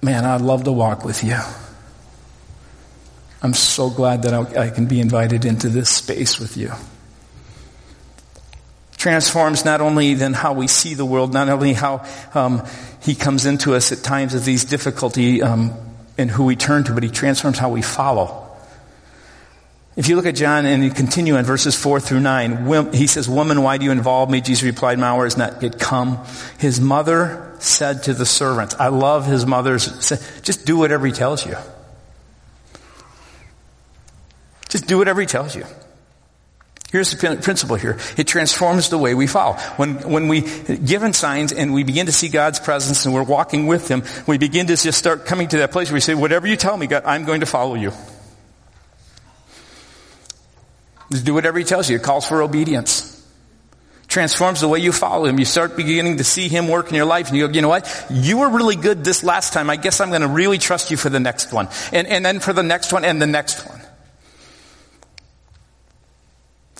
[0.01, 1.39] man, I'd love to walk with you.
[3.41, 6.71] I'm so glad that I, can be invited into this space with you.
[8.97, 12.63] Transforms not only then how we see the world, not only how um,
[13.01, 15.73] he comes into us at times of these difficulty um,
[16.17, 18.41] and who we turn to, but he transforms how we follow.
[19.95, 23.29] If you look at John and you continue in verses 4 through 9, he says,
[23.29, 24.41] Woman, why do you involve me?
[24.41, 26.19] Jesus replied, My hour is not yet come.
[26.57, 30.09] His mother said to the servants, I love his mother's,
[30.41, 31.55] just do whatever he tells you.
[34.69, 35.65] Just do whatever he tells you.
[36.95, 37.97] Here's the principle here.
[38.15, 39.57] It transforms the way we follow.
[39.75, 43.67] When, when we given signs and we begin to see God's presence and we're walking
[43.67, 46.47] with Him, we begin to just start coming to that place where we say, whatever
[46.47, 47.91] you tell me, God, I'm going to follow you.
[51.11, 51.97] Just do whatever He tells you.
[51.97, 53.11] It calls for obedience.
[54.07, 55.37] Transforms the way you follow Him.
[55.37, 57.67] You start beginning to see Him work in your life and you go, you know
[57.67, 58.05] what?
[58.09, 59.69] You were really good this last time.
[59.69, 61.67] I guess I'm going to really trust you for the next one.
[61.91, 63.81] And, and then for the next one and the next one.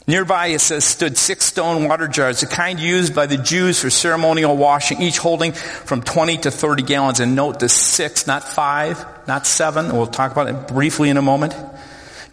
[0.08, 3.90] Nearby, it says, stood six stone water jars, the kind used by the Jews for
[3.90, 7.20] ceremonial washing, each holding from 20 to 30 gallons.
[7.20, 9.96] And note the six, not five, not seven.
[9.96, 11.56] We'll talk about it briefly in a moment.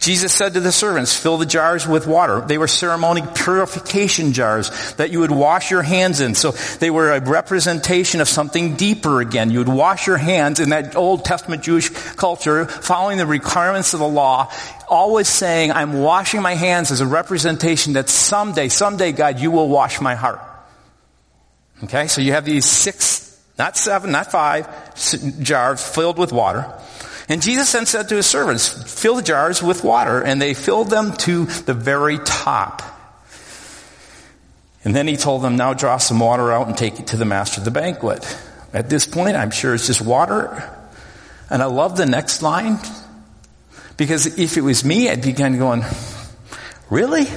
[0.03, 2.41] Jesus said to the servants, fill the jars with water.
[2.41, 6.35] They were ceremonial purification jars that you would wash your hands in.
[6.35, 9.49] So they were a representation of something deeper again.
[9.49, 14.01] You would wash your hands in that Old Testament Jewish culture, following the requirements of
[14.01, 14.51] the law,
[14.89, 19.69] always saying, I'm washing my hands as a representation that someday, someday, God, you will
[19.69, 20.41] wash my heart.
[21.85, 24.67] Okay, so you have these six, not seven, not five,
[25.41, 26.71] jars filled with water.
[27.29, 28.67] And Jesus then said to his servants,
[29.01, 32.81] fill the jars with water, and they filled them to the very top.
[34.83, 37.25] And then he told them, now draw some water out and take it to the
[37.25, 38.25] master of the banquet.
[38.73, 40.69] At this point, I'm sure it's just water.
[41.49, 42.79] And I love the next line,
[43.95, 45.83] because if it was me, I'd be kind of going,
[46.89, 47.27] really?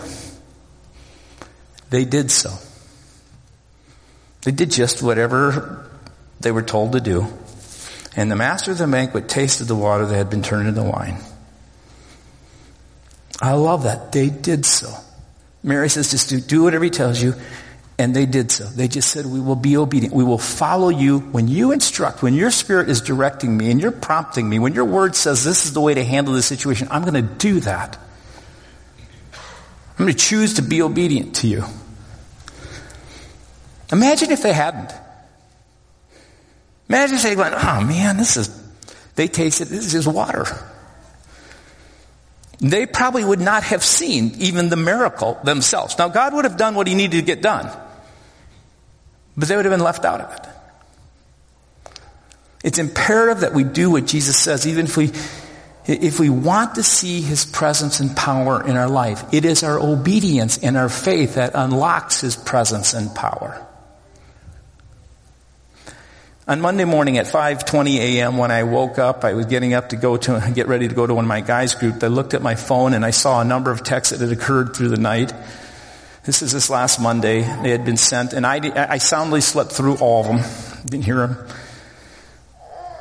[1.90, 2.52] They did so.
[4.42, 5.88] They did just whatever
[6.40, 7.26] they were told to do.
[8.16, 11.18] And the master of the banquet tasted the water that had been turned into wine.
[13.40, 14.10] I love that.
[14.12, 14.92] They did so.
[15.62, 17.34] Mary says, just do, do whatever he tells you.
[17.98, 18.64] And they did so.
[18.64, 20.14] They just said, we will be obedient.
[20.14, 23.90] We will follow you when you instruct, when your spirit is directing me and you're
[23.90, 27.02] prompting me, when your word says this is the way to handle the situation, I'm
[27.02, 27.98] going to do that.
[29.98, 31.64] I'm going to choose to be obedient to you.
[33.90, 34.92] Imagine if they hadn't.
[36.88, 38.62] Imagine they went, oh man, this is,
[39.16, 40.44] they tasted, this is just water.
[42.60, 45.98] they probably would not have seen even the miracle themselves.
[45.98, 47.70] Now, God would have done what he needed to get done,
[49.36, 50.46] but they would have been left out of it.
[52.64, 55.12] It's imperative that we do what Jesus says, even if we,
[55.86, 59.22] if we want to see his presence and power in our life.
[59.32, 63.64] It is our obedience and our faith that unlocks his presence and power.
[66.48, 68.36] On Monday morning at 5:20 a.m.
[68.36, 71.04] when I woke up, I was getting up to go to get ready to go
[71.04, 72.00] to one of my guys group.
[72.04, 74.76] I looked at my phone and I saw a number of texts that had occurred
[74.76, 75.32] through the night.
[76.22, 77.40] This is this last Monday.
[77.40, 78.60] They had been sent, and I,
[78.92, 80.84] I soundly slept through all of them.
[80.86, 81.34] Didn't hear them.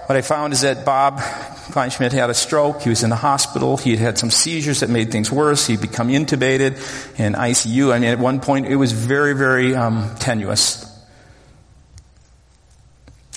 [0.08, 2.82] What I found is that Bob Kleinschmidt had a stroke.
[2.82, 3.78] He was in the hospital.
[3.78, 5.68] He had had some seizures that made things worse.
[5.68, 6.78] He'd become intubated
[7.20, 7.94] in ICU.
[7.94, 10.95] I mean, at one point, it was very, very um, tenuous.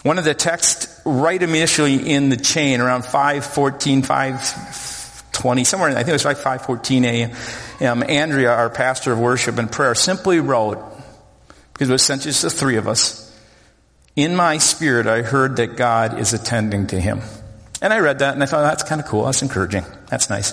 [0.03, 6.09] One of the texts right initially in the chain around 514, 520, somewhere, I think
[6.09, 8.03] it was like 514 a.m.
[8.09, 10.79] Andrea, our pastor of worship and prayer, simply wrote,
[11.73, 13.25] because it was sent just the three of us,
[14.15, 17.21] in my spirit I heard that God is attending to him.
[17.81, 19.25] And I read that and I thought, that's kind of cool.
[19.25, 19.85] That's encouraging.
[20.09, 20.53] That's nice.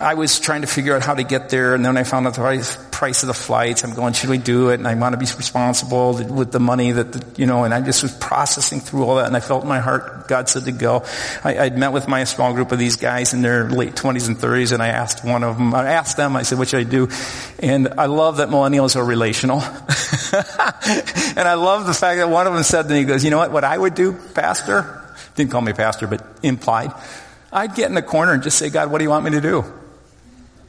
[0.00, 2.34] I was trying to figure out how to get there, and then I found out
[2.34, 3.84] the price of the flights.
[3.84, 4.74] I'm going, should we do it?
[4.74, 7.80] And I want to be responsible with the money that, the, you know, and I
[7.80, 10.72] just was processing through all that, and I felt in my heart God said to
[10.72, 11.04] go.
[11.44, 14.36] I, I'd met with my small group of these guys in their late 20s and
[14.36, 16.90] 30s, and I asked one of them, I asked them, I said, what should I
[16.90, 17.08] do?
[17.60, 19.60] And I love that millennials are relational.
[21.36, 23.30] and I love the fact that one of them said to me, he goes, you
[23.30, 25.02] know what, what I would do, pastor?
[25.36, 26.92] Didn't call me pastor, but implied.
[27.52, 29.40] I'd get in the corner and just say, God, what do you want me to
[29.40, 29.64] do?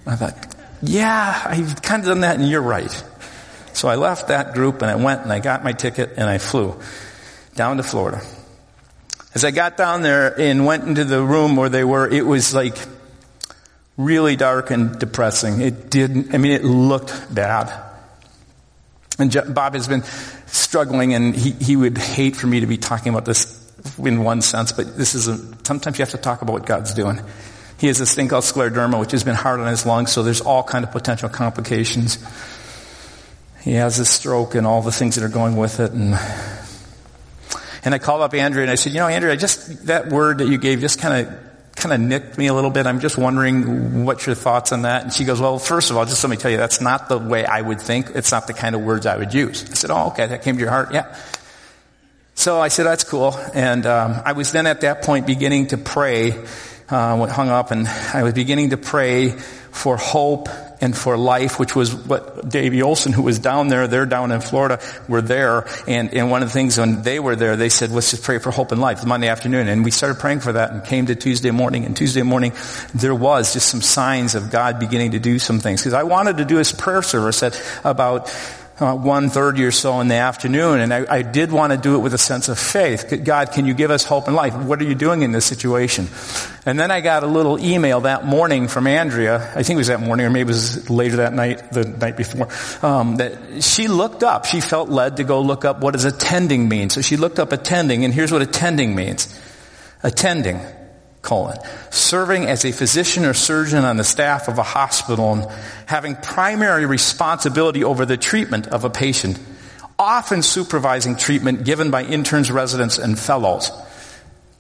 [0.06, 3.04] I thought, yeah, I've kind of done that and you're right.
[3.74, 6.38] So I left that group and I went and I got my ticket and I
[6.38, 6.80] flew
[7.56, 8.22] down to Florida.
[9.34, 12.54] As I got down there and went into the room where they were, it was
[12.54, 12.78] like
[13.98, 15.62] really dark and depressing.
[15.62, 17.84] It didn't, I mean, it looked bad.
[19.18, 20.04] And Bob has been
[20.46, 23.62] struggling and he, he would hate for me to be talking about this
[23.98, 26.94] in one sense, but this is a, sometimes you have to talk about what God's
[26.94, 27.20] doing.
[27.86, 30.42] He has this thing called scleroderma, which has been hard on his lungs, so there's
[30.42, 32.18] all kind of potential complications.
[33.62, 35.92] He has a stroke and all the things that are going with it.
[35.92, 36.16] And,
[37.84, 40.40] and I called up Andrea and I said, you know, Andrea, I just that word
[40.40, 41.38] that you gave just kind of
[41.76, 42.88] kind of nicked me a little bit.
[42.88, 45.04] I'm just wondering what's your thoughts on that.
[45.04, 47.20] And she goes, well, first of all, just let me tell you, that's not the
[47.20, 48.10] way I would think.
[48.16, 49.64] It's not the kind of words I would use.
[49.70, 50.92] I said, oh, okay, that came to your heart.
[50.92, 51.16] Yeah.
[52.34, 53.38] So I said, that's cool.
[53.54, 56.44] And um, I was then at that point beginning to pray
[56.90, 60.48] uh, hung up, and I was beginning to pray for hope
[60.82, 64.42] and for life, which was what Davey Olson, who was down there, they're down in
[64.42, 65.68] Florida, were there.
[65.88, 68.40] And, and one of the things when they were there, they said, let's just pray
[68.40, 69.68] for hope and life, Monday afternoon.
[69.68, 71.86] And we started praying for that and came to Tuesday morning.
[71.86, 72.54] And Tuesday morning,
[72.94, 75.82] there was just some signs of God beginning to do some things.
[75.82, 78.32] Because I wanted to do this prayer service at about
[78.80, 82.00] uh, 1.30 or so in the afternoon, and I, I, did want to do it
[82.00, 83.24] with a sense of faith.
[83.24, 84.54] God, can you give us hope and life?
[84.54, 86.10] What are you doing in this situation?
[86.66, 89.88] And then I got a little email that morning from Andrea, I think it was
[89.88, 92.50] that morning, or maybe it was later that night, the night before,
[92.86, 96.68] um, that she looked up, she felt led to go look up what does attending
[96.68, 96.90] mean.
[96.90, 99.40] So she looked up attending, and here's what attending means.
[100.04, 100.60] Attending
[101.26, 101.58] colon,
[101.90, 105.48] serving as a physician or surgeon on the staff of a hospital and
[105.86, 109.38] having primary responsibility over the treatment of a patient,
[110.00, 113.70] often supervising treatment given by interns, residents, and fellows.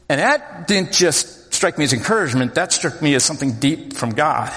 [0.10, 4.10] And that didn't just strike me as encouragement, that struck me as something deep from
[4.10, 4.52] God.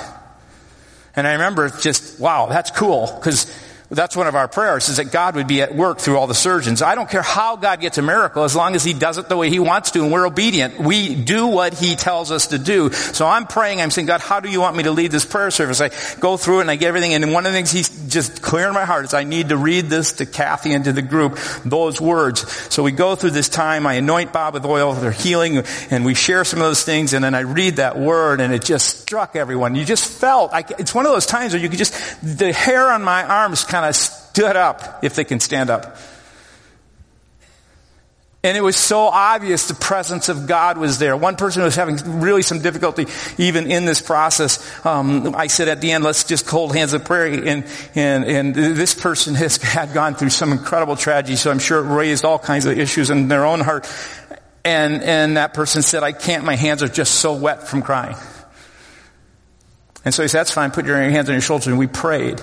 [1.14, 3.46] And I remember just, wow, that's cool, because
[3.90, 6.34] that's one of our prayers is that God would be at work through all the
[6.34, 6.82] surgeons.
[6.82, 9.36] I don't care how God gets a miracle as long as He does it the
[9.36, 10.78] way He wants to and we're obedient.
[10.78, 12.92] We do what He tells us to do.
[12.92, 15.50] So I'm praying, I'm saying, God, how do you want me to lead this prayer
[15.50, 15.80] service?
[15.80, 15.88] I
[16.20, 18.68] go through it and I get everything and one of the things He's just clear
[18.68, 21.38] in my heart is I need to read this to Kathy and to the group,
[21.64, 22.50] those words.
[22.72, 26.12] So we go through this time, I anoint Bob with oil, they're healing and we
[26.12, 29.34] share some of those things and then I read that word and it just struck
[29.34, 29.76] everyone.
[29.76, 32.90] You just felt, I, it's one of those times where you could just, the hair
[32.90, 35.96] on my arms kind kind of stood up, if they can stand up.
[38.42, 41.16] And it was so obvious the presence of God was there.
[41.16, 43.06] One person was having really some difficulty
[43.36, 44.58] even in this process.
[44.86, 47.26] Um, I said at the end, let's just hold hands of prayer.
[47.26, 47.64] And,
[47.94, 51.94] and, and this person has had gone through some incredible tragedy, so I'm sure it
[51.94, 53.88] raised all kinds of issues in their own heart.
[54.64, 58.16] And, and that person said, I can't, my hands are just so wet from crying.
[60.04, 61.68] And so he said, that's fine, put your hands on your shoulders.
[61.68, 62.42] And we prayed.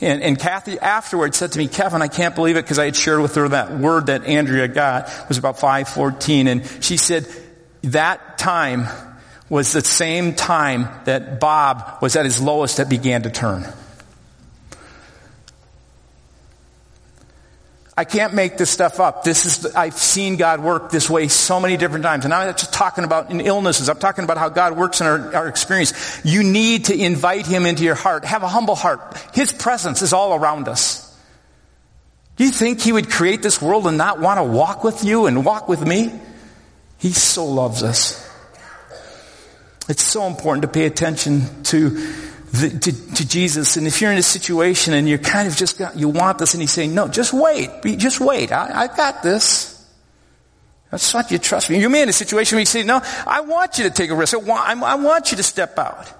[0.00, 2.96] And, and Kathy afterwards said to me, Kevin, I can't believe it because I had
[2.96, 6.48] shared with her that word that Andrea got was about 514.
[6.48, 7.26] And she said,
[7.82, 8.86] that time
[9.48, 13.64] was the same time that Bob was at his lowest that began to turn.
[17.98, 19.24] I can't make this stuff up.
[19.24, 22.26] This is, I've seen God work this way so many different times.
[22.26, 23.88] And I'm not just talking about in illnesses.
[23.88, 26.20] I'm talking about how God works in our, our experience.
[26.22, 28.26] You need to invite Him into your heart.
[28.26, 29.16] Have a humble heart.
[29.32, 31.02] His presence is all around us.
[32.36, 35.24] Do you think He would create this world and not want to walk with you
[35.24, 36.12] and walk with me?
[36.98, 38.22] He so loves us.
[39.88, 42.12] It's so important to pay attention to
[42.52, 43.76] the, to, to, Jesus.
[43.76, 46.54] And if you're in a situation and you're kind of just got, you want this
[46.54, 47.70] and he's saying, no, just wait.
[47.98, 48.52] Just wait.
[48.52, 49.72] I, I got this.
[50.92, 51.80] I want you trust me.
[51.80, 54.14] You may in a situation where you say, no, I want you to take a
[54.14, 54.34] risk.
[54.34, 56.10] I want, I want you to step out.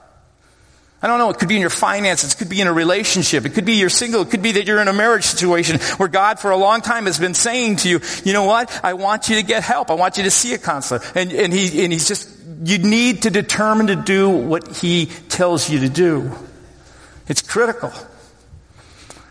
[1.03, 1.29] I don't know.
[1.31, 2.33] It could be in your finances.
[2.33, 3.45] It could be in a relationship.
[3.45, 4.23] It could be you're single.
[4.23, 7.05] It could be that you're in a marriage situation where God for a long time
[7.05, 8.81] has been saying to you, you know what?
[8.83, 9.91] I want you to get help.
[9.91, 11.01] I want you to see a counselor.
[11.15, 12.31] And, and he, and he's just
[12.65, 16.33] you need to determine to do what he tells you to do.
[17.29, 17.93] It's critical.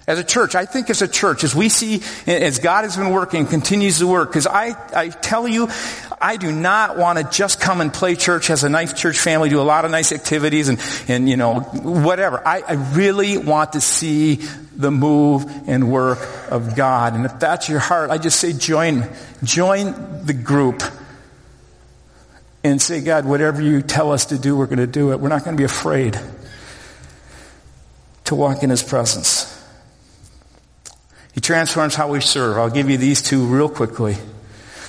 [0.07, 3.09] As a church, I think as a church, as we see, as God has been
[3.09, 5.67] working, continues to work, because I, I tell you,
[6.21, 9.49] I do not want to just come and play church as a nice church family,
[9.49, 12.47] do a lot of nice activities and, and you know, whatever.
[12.47, 14.35] I, I really want to see
[14.75, 16.19] the move and work
[16.51, 17.15] of God.
[17.15, 19.09] And if that's your heart, I just say join,
[19.43, 20.83] join the group
[22.63, 25.19] and say, God, whatever you tell us to do, we're going to do it.
[25.19, 26.19] We're not going to be afraid
[28.25, 29.54] to walk in His presence.
[31.35, 32.57] He transforms how we serve.
[32.57, 34.15] I'll give you these two real quickly.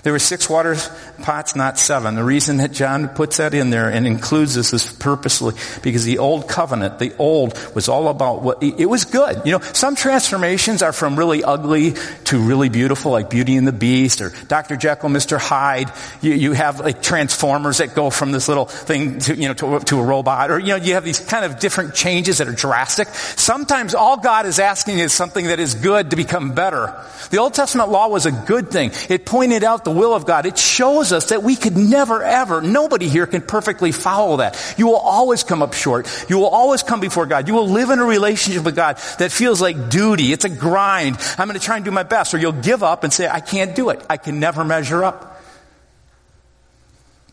[0.05, 0.77] There were six water
[1.19, 2.15] pots, not seven.
[2.15, 6.19] The reason that John puts that in there and includes this is purposely because the
[6.19, 9.43] old covenant, the old was all about what, it was good.
[9.45, 11.95] You know, some transformations are from really ugly
[12.25, 14.77] to really beautiful, like Beauty and the Beast or Dr.
[14.77, 15.39] Jekyll, Mr.
[15.39, 15.91] Hyde.
[16.21, 19.81] You, you have like transformers that go from this little thing to, you know, to,
[19.81, 22.53] to a robot or, you know, you have these kind of different changes that are
[22.53, 23.09] drastic.
[23.09, 26.95] Sometimes all God is asking is something that is good to become better.
[27.31, 28.93] The Old Testament law was a good thing.
[29.09, 30.47] It pointed out the will of God.
[30.47, 34.75] It shows us that we could never ever, nobody here can perfectly follow that.
[34.77, 36.09] You will always come up short.
[36.29, 37.49] You will always come before God.
[37.49, 40.33] You will live in a relationship with God that feels like duty.
[40.33, 41.19] It's a grind.
[41.39, 42.35] I'm going to try and do my best.
[42.35, 44.05] Or you'll give up and say, I can't do it.
[44.09, 45.35] I can never measure up.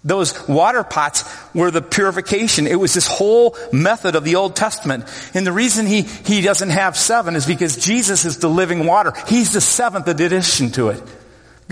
[0.06, 2.68] Those water pots were the purification.
[2.68, 5.06] It was this whole method of the Old Testament.
[5.34, 9.14] And the reason he, he doesn't have seven is because Jesus is the living water.
[9.28, 11.02] He's the seventh addition to it.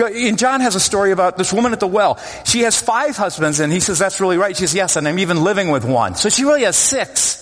[0.02, 2.20] And John has a story about this woman at the well.
[2.46, 4.56] She has five husbands, and he says, that's really right.
[4.56, 6.16] She says, yes, and I'm even living with one.
[6.16, 7.40] So she really has six.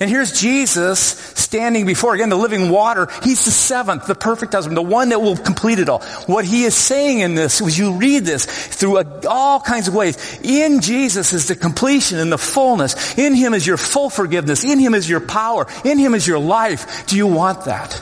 [0.00, 3.08] And here's Jesus standing before, again, the living water.
[3.22, 6.00] He's the seventh, the perfect husband, the one that will complete it all.
[6.24, 9.94] What he is saying in this, as you read this, through a, all kinds of
[9.94, 13.18] ways, in Jesus is the completion and the fullness.
[13.18, 14.64] In him is your full forgiveness.
[14.64, 15.66] In him is your power.
[15.84, 17.06] In him is your life.
[17.06, 18.00] Do you want that?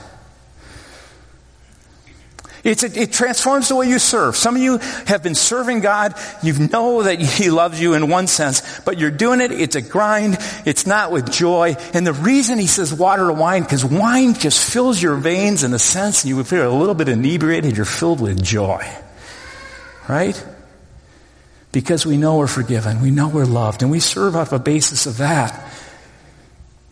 [2.69, 4.37] It's a, it transforms the way you serve.
[4.37, 6.14] Some of you have been serving God.
[6.43, 9.53] You know that He loves you in one sense, but you're doing it.
[9.53, 10.37] It's a grind.
[10.66, 11.77] It's not with joy.
[11.95, 15.73] And the reason He says water to wine, because wine just fills your veins in
[15.73, 17.75] a sense, and you feel a little bit inebriated.
[17.75, 18.87] You're filled with joy.
[20.07, 20.47] Right?
[21.73, 23.01] Because we know we're forgiven.
[23.01, 23.83] We know we're loved.
[23.83, 25.68] And we serve off a basis of that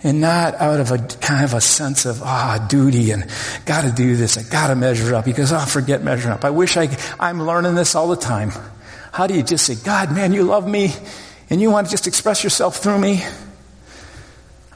[0.07, 3.27] and not out of a kind of a sense of ah duty and
[3.65, 4.39] got to do this.
[4.39, 6.45] I got to measure up because I'll oh, forget measuring up.
[6.45, 8.53] I wish I I'm learning this all the time.
[9.13, 10.93] How do you just say, God, man, you love me,
[11.51, 13.25] and you want to just express yourself through me?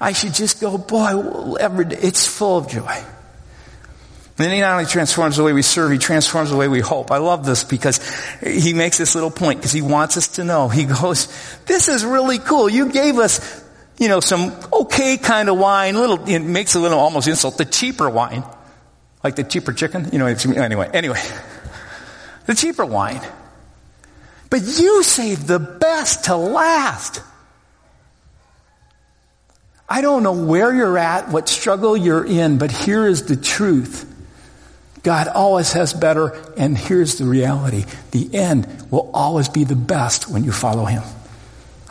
[0.00, 3.04] I should just go, boy, every day, it's full of joy.
[4.40, 6.80] And then he not only transforms the way we serve, he transforms the way we
[6.80, 7.10] hope.
[7.10, 8.00] I love this because
[8.42, 10.68] he makes this little point because he wants us to know.
[10.68, 11.28] He goes,
[11.66, 12.68] this is really cool.
[12.68, 13.62] You gave us
[14.00, 17.66] you know, some okay kind of wine, little, it makes a little almost insult, the
[17.66, 18.42] cheaper wine.
[19.22, 21.22] Like the cheaper chicken, you know, anyway, anyway.
[22.46, 23.20] The cheaper wine.
[24.48, 27.22] But you save the best to last.
[29.88, 34.04] I don't know where you're at, what struggle you're in, but here is the truth.
[35.04, 37.84] God always has better, and here's the reality.
[38.10, 41.04] The end will always be the best when you follow Him.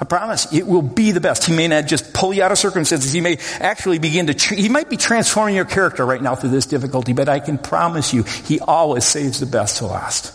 [0.01, 1.43] I promise it will be the best.
[1.43, 3.11] He may not just pull you out of circumstances.
[3.11, 6.65] He may actually begin to, he might be transforming your character right now through this
[6.65, 10.33] difficulty, but I can promise you, he always saves the best to last.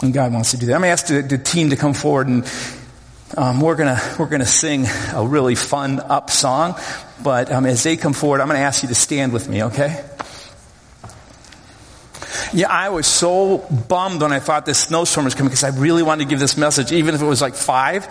[0.00, 0.74] And God wants to do that.
[0.74, 2.46] I'm going to ask the, the team to come forward and
[3.36, 6.76] um, we're gonna we're gonna sing a really fun up song,
[7.22, 10.04] but um, as they come forward, I'm gonna ask you to stand with me, okay?
[12.54, 16.04] Yeah, I was so bummed when I thought this snowstorm was coming because I really
[16.04, 18.06] wanted to give this message, even if it was like five,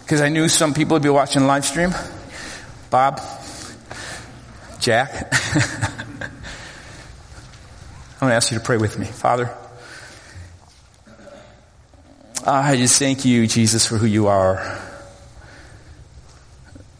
[0.00, 1.94] because I knew some people would be watching live stream.
[2.90, 3.20] Bob,
[4.80, 5.32] Jack,
[8.20, 9.06] I'm going to ask you to pray with me.
[9.06, 9.56] Father,
[12.44, 14.80] I just thank you, Jesus, for who you are.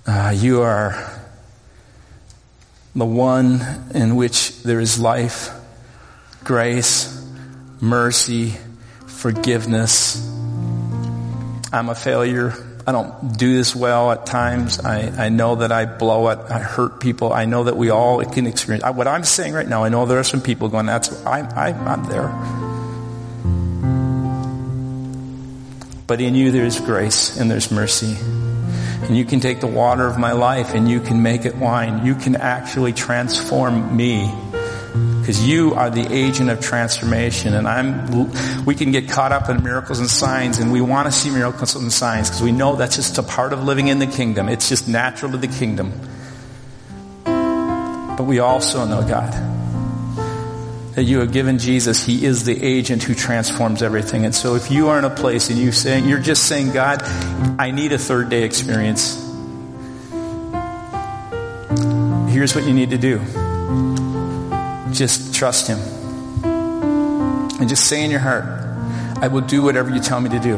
[0.06, 1.20] Uh, you are
[2.94, 3.60] the one
[3.92, 5.50] in which there is life,
[6.46, 7.12] grace,
[7.80, 8.54] mercy,
[9.06, 10.24] forgiveness.
[11.72, 12.54] I'm a failure.
[12.86, 14.78] I don't do this well at times.
[14.78, 16.38] I, I know that I blow it.
[16.48, 17.32] I hurt people.
[17.32, 18.84] I know that we all can experience.
[18.84, 21.40] I, what I'm saying right now, I know there are some people going, that's, I,
[21.40, 22.28] I, I'm there.
[26.06, 28.16] But in you there's grace and there's mercy.
[29.02, 32.06] And you can take the water of my life and you can make it wine.
[32.06, 34.32] You can actually transform me.
[35.26, 37.52] Because you are the agent of transformation.
[37.52, 41.10] And I'm, we can get caught up in miracles and signs and we want to
[41.10, 44.06] see miracles and signs because we know that's just a part of living in the
[44.06, 44.48] kingdom.
[44.48, 46.00] It's just natural to the kingdom.
[47.24, 49.32] But we also know, God,
[50.94, 54.24] that you have given Jesus, He is the agent who transforms everything.
[54.26, 57.02] And so if you are in a place and you saying, you're just saying, God,
[57.58, 59.16] I need a third day experience.
[62.32, 63.45] Here's what you need to do.
[64.96, 65.78] Just trust Him.
[67.60, 68.44] And just say in your heart,
[69.22, 70.56] I will do whatever you tell me to do.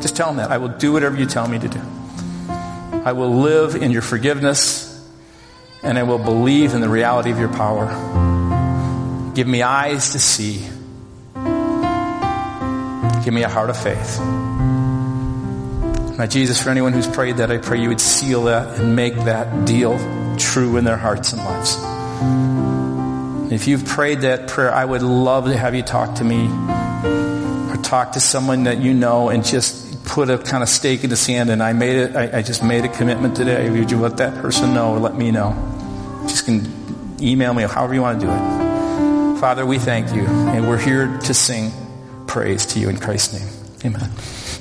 [0.00, 0.50] Just tell Him that.
[0.50, 1.80] I will do whatever you tell me to do.
[3.04, 4.88] I will live in your forgiveness
[5.82, 7.86] and I will believe in the reality of your power.
[9.34, 10.58] Give me eyes to see.
[13.24, 14.18] Give me a heart of faith.
[16.18, 19.14] Now, Jesus, for anyone who's prayed that, I pray you would seal that and make
[19.14, 19.96] that deal
[20.36, 22.47] true in their hearts and lives.
[23.50, 26.48] If you've prayed that prayer, I would love to have you talk to me
[27.70, 31.10] or talk to someone that you know and just put a kind of stake in
[31.10, 31.50] the sand.
[31.50, 33.70] And I made it, I, I just made a commitment today.
[33.70, 35.54] Would you let that person know or let me know?
[36.26, 36.66] Just can
[37.20, 39.40] email me or however you want to do it.
[39.40, 41.70] Father, we thank you, and we're here to sing
[42.26, 43.48] praise to you in Christ's name.
[43.84, 44.10] Amen.